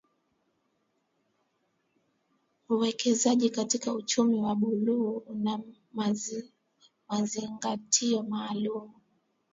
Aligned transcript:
Uwekezaji 2.69 3.49
katika 3.49 3.93
uchumi 3.93 4.35
wa 4.39 4.55
buluu 4.55 5.17
una 5.17 5.59
mazingatio 7.09 8.23
maalum 8.23 8.91